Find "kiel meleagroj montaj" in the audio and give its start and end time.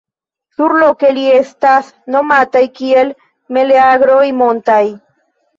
2.79-4.83